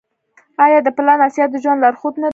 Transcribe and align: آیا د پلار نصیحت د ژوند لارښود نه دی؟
آیا 0.65 0.79
د 0.83 0.87
پلار 0.97 1.17
نصیحت 1.25 1.49
د 1.51 1.57
ژوند 1.63 1.81
لارښود 1.83 2.15
نه 2.23 2.27
دی؟ 2.29 2.29